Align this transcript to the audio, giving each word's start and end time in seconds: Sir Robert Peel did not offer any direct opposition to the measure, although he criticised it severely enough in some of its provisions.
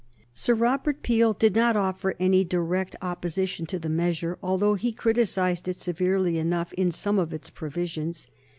Sir 0.33 0.55
Robert 0.55 1.03
Peel 1.03 1.33
did 1.33 1.55
not 1.55 1.75
offer 1.77 2.15
any 2.19 2.43
direct 2.43 2.95
opposition 3.03 3.67
to 3.67 3.77
the 3.77 3.87
measure, 3.87 4.39
although 4.41 4.73
he 4.73 4.91
criticised 4.91 5.67
it 5.67 5.77
severely 5.77 6.39
enough 6.39 6.73
in 6.73 6.91
some 6.91 7.19
of 7.19 7.35
its 7.35 7.51
provisions. 7.51 8.27